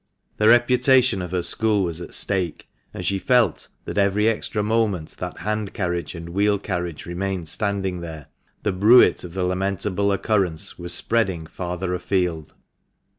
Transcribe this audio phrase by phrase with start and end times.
[0.37, 5.15] The reputation of her school was at stake, and she felt that every extra moment
[5.19, 8.25] that hand carriage and wheel carriage remained standing there,
[8.63, 12.55] the bruit of the lamentable occurrence was spreading farther afield.